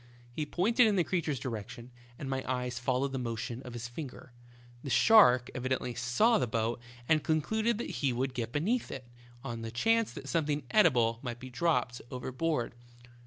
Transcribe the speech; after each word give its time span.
He 0.33 0.47
pointed 0.47 0.87
in 0.87 0.95
the 0.95 1.03
creature's 1.03 1.39
direction, 1.39 1.91
and 2.17 2.27
m}^ 2.27 2.43
eyes 2.47 2.79
followed 2.79 3.11
the 3.11 3.19
motion 3.19 3.61
of 3.61 3.73
his 3.73 3.87
finger. 3.87 4.31
The 4.83 4.89
shark 4.89 5.51
evidently 5.53 5.93
saw 5.93 6.39
the 6.39 6.47
boat, 6.47 6.81
and 7.07 7.23
concluded 7.23 7.77
that 7.77 7.91
he 8.01 8.11
would 8.11 8.33
get 8.33 8.51
beneath 8.51 8.89
it, 8.89 9.05
on 9.43 9.61
the 9.61 9.61
72 9.61 9.61
THE 9.61 9.61
TALKING 9.61 9.61
HANDKERCHIEE. 9.61 9.81
chance 9.83 10.13
that 10.13 10.27
something 10.27 10.63
edible 10.71 11.19
might 11.21 11.39
be 11.39 11.51
dropped 11.51 12.01
overboard. 12.09 12.73